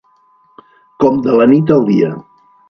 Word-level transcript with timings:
Com 1.03 1.19
de 1.27 1.35
la 1.41 1.47
nit 1.53 1.75
al 1.77 1.87
dia. 1.91 2.11